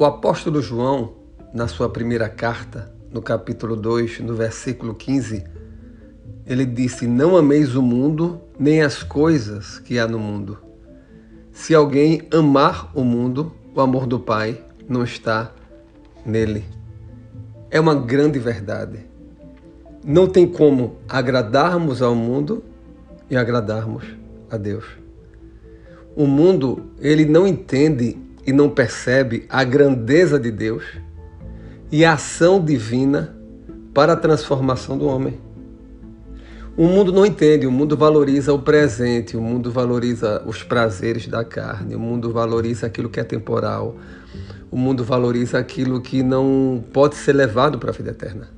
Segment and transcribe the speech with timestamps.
[0.00, 1.14] O apóstolo João,
[1.52, 5.42] na sua primeira carta, no capítulo 2, no versículo 15,
[6.46, 10.56] ele disse: Não ameis o mundo, nem as coisas que há no mundo.
[11.50, 15.50] Se alguém amar o mundo, o amor do Pai não está
[16.24, 16.64] nele.
[17.68, 19.00] É uma grande verdade.
[20.04, 22.62] Não tem como agradarmos ao mundo
[23.28, 24.04] e agradarmos
[24.48, 24.84] a Deus.
[26.14, 30.82] O mundo, ele não entende e não percebe a grandeza de Deus
[31.92, 33.36] e a ação divina
[33.92, 35.38] para a transformação do homem.
[36.74, 41.44] O mundo não entende, o mundo valoriza o presente, o mundo valoriza os prazeres da
[41.44, 43.96] carne, o mundo valoriza aquilo que é temporal,
[44.70, 48.48] o mundo valoriza aquilo que não pode ser levado para a vida eterna.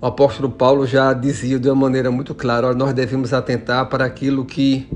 [0.00, 4.46] O apóstolo Paulo já dizia de uma maneira muito clara: nós devemos atentar para aquilo
[4.46, 4.88] que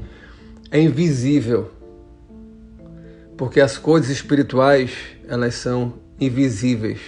[0.71, 1.71] é invisível,
[3.43, 4.93] porque as coisas espirituais,
[5.27, 7.01] elas são invisíveis.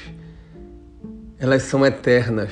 [1.38, 2.50] Elas são eternas.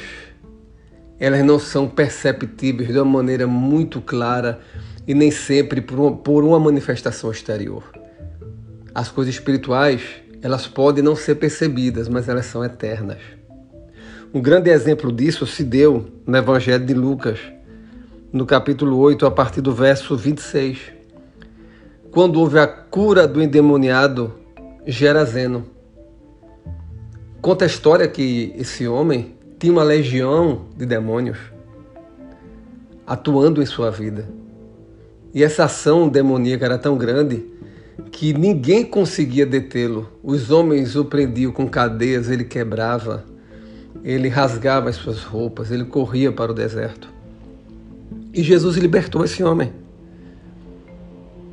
[1.18, 4.60] Elas não são perceptíveis de uma maneira muito clara
[5.04, 7.82] e nem sempre por uma, manifestação exterior.
[8.94, 10.00] As coisas espirituais,
[10.40, 13.18] elas podem não ser percebidas, mas elas são eternas.
[14.32, 17.40] Um grande exemplo disso se deu no Evangelho de Lucas,
[18.32, 21.01] no capítulo 8, a partir do verso 26
[22.12, 24.34] quando houve a cura do endemoniado
[24.86, 25.64] Gerazeno.
[27.40, 31.38] Conta a história que esse homem tinha uma legião de demônios
[33.06, 34.28] atuando em sua vida.
[35.32, 37.46] E essa ação demoníaca era tão grande
[38.10, 40.12] que ninguém conseguia detê-lo.
[40.22, 43.24] Os homens o prendiam com cadeias, ele quebrava,
[44.04, 47.08] ele rasgava as suas roupas, ele corria para o deserto.
[48.34, 49.81] E Jesus libertou esse homem.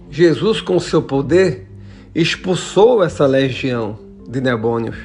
[0.10, 1.68] Jesus, com seu poder,
[2.16, 4.98] expulsou essa legião de demônios.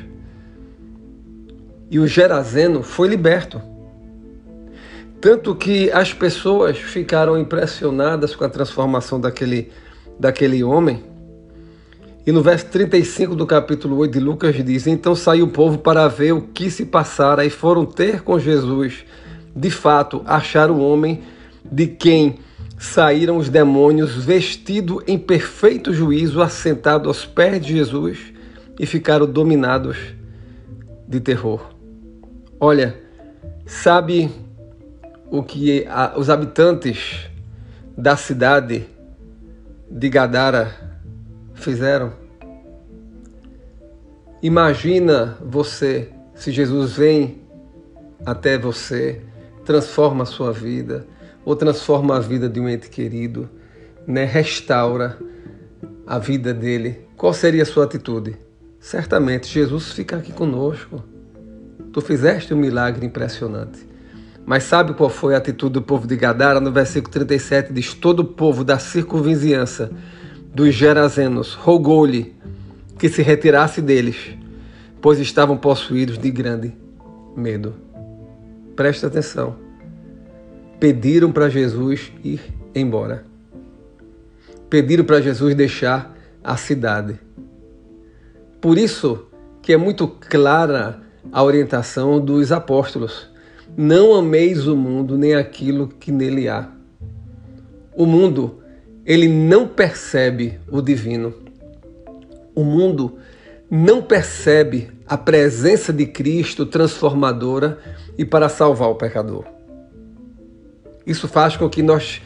[1.91, 3.61] E o Gerazeno foi liberto.
[5.21, 9.71] Tanto que as pessoas ficaram impressionadas com a transformação daquele,
[10.19, 11.05] daquele homem.
[12.27, 16.09] E no verso 35 do capítulo 8 de Lucas diz: Então saiu o povo para
[16.09, 19.05] ver o que se passara e foram ter com Jesus.
[19.55, 21.23] De fato, acharam o homem
[21.65, 22.39] de quem
[22.85, 28.33] saíram os demônios vestido em perfeito juízo, assentado aos pés de Jesus
[28.79, 29.97] e ficaram dominados
[31.09, 31.71] de terror.
[32.61, 32.95] Olha,
[33.67, 34.31] sabe
[35.31, 35.87] o que
[36.17, 37.29] os habitantes
[37.97, 38.87] da cidade
[39.91, 40.71] de Gadara
[41.55, 42.13] fizeram?
[44.43, 47.41] Imagina você se Jesus vem
[48.27, 49.23] até você,
[49.65, 51.07] transforma a sua vida,
[51.45, 53.49] ou transforma a vida de um ente querido,
[54.07, 54.25] né?
[54.25, 55.19] restaura
[56.07, 58.37] a vida dele, qual seria a sua atitude?
[58.81, 61.03] Certamente, Jesus fica aqui conosco.
[61.93, 63.87] Tu fizeste um milagre impressionante.
[64.45, 66.61] Mas sabe qual foi a atitude do povo de Gadara?
[66.61, 69.91] No versículo 37 diz: Todo o povo da circunvizinhança
[70.55, 72.37] dos Gerazenos rogou-lhe
[72.99, 74.37] que se retirasse deles,
[75.01, 76.75] pois estavam possuídos de grande
[77.35, 77.75] medo.
[78.77, 79.64] Presta atenção
[80.79, 82.41] pediram para Jesus ir
[82.75, 83.25] embora.
[84.69, 87.19] Pediram para Jesus deixar a cidade.
[88.61, 89.27] Por isso
[89.63, 91.01] que é muito clara
[91.33, 93.31] a orientação dos apóstolos.
[93.77, 96.69] Não ameis o mundo nem aquilo que nele há.
[97.97, 98.61] O mundo,
[99.07, 101.35] ele não percebe o divino.
[102.55, 103.19] O mundo
[103.71, 107.79] não percebe a presença de Cristo transformadora
[108.17, 109.54] e para salvar o pecador.
[111.07, 112.23] Isso faz com que nós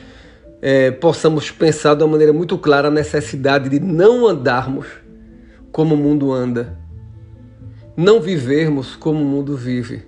[0.60, 4.86] é, possamos pensar de uma maneira muito clara a necessidade de não andarmos
[5.70, 6.78] como o mundo anda,
[7.96, 10.02] não vivermos como o mundo vive.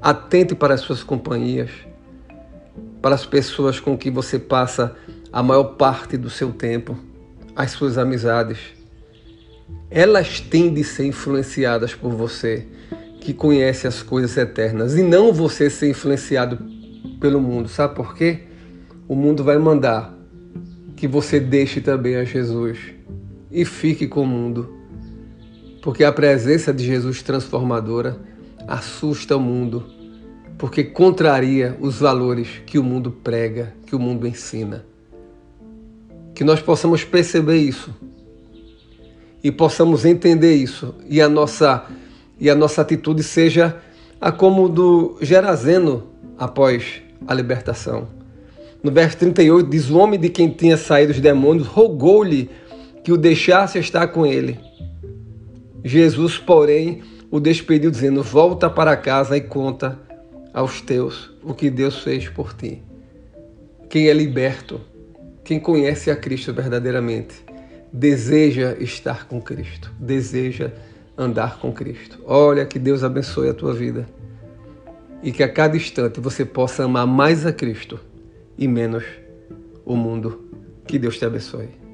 [0.00, 1.70] Atente para as suas companhias,
[3.02, 4.94] para as pessoas com que você passa
[5.32, 6.96] a maior parte do seu tempo,
[7.54, 8.58] as suas amizades.
[9.90, 12.66] Elas têm de ser influenciadas por você,
[13.20, 16.58] que conhece as coisas eternas, e não você ser influenciado
[17.20, 17.68] pelo mundo.
[17.68, 18.40] Sabe por quê?
[19.08, 20.16] O mundo vai mandar
[20.96, 22.78] que você deixe também a Jesus
[23.50, 24.74] e fique com o mundo.
[25.82, 28.18] Porque a presença de Jesus transformadora
[28.66, 29.84] assusta o mundo,
[30.58, 34.84] porque contraria os valores que o mundo prega, que o mundo ensina.
[36.34, 37.94] Que nós possamos perceber isso
[39.42, 41.86] e possamos entender isso e a nossa
[42.38, 43.80] e a nossa atitude seja
[44.20, 48.08] a como do Gerazeno após a libertação.
[48.82, 52.50] No verso 38 diz: O homem de quem tinha saído os demônios rogou-lhe
[53.02, 54.58] que o deixasse estar com ele.
[55.84, 59.98] Jesus, porém, o despediu, dizendo: Volta para casa e conta
[60.52, 62.82] aos teus o que Deus fez por ti.
[63.88, 64.80] Quem é liberto,
[65.44, 67.44] quem conhece a Cristo verdadeiramente,
[67.92, 70.72] deseja estar com Cristo, deseja
[71.16, 72.18] andar com Cristo.
[72.26, 74.06] Olha que Deus abençoe a tua vida
[75.22, 77.98] e que a cada instante você possa amar mais a Cristo
[78.56, 79.04] e menos
[79.84, 80.48] o mundo.
[80.86, 81.85] Que Deus te abençoe.